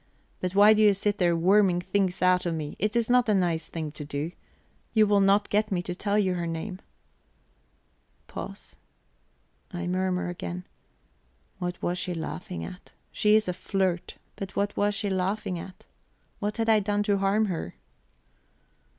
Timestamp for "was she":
11.83-12.15, 14.75-15.11